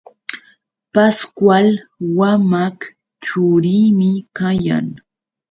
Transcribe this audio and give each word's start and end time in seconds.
Pascual 0.93 1.67
wamaq 2.17 2.79
churiymi 3.23 4.09
kayan. 4.37 4.87